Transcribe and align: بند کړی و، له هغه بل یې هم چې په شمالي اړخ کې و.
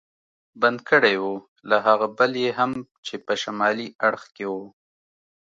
بند 0.61 0.79
کړی 0.89 1.15
و، 1.23 1.25
له 1.69 1.77
هغه 1.87 2.07
بل 2.17 2.31
یې 2.43 2.51
هم 2.59 2.71
چې 3.05 3.15
په 3.25 3.33
شمالي 3.41 3.87
اړخ 4.07 4.23
کې 4.35 4.45
و. 4.53 4.55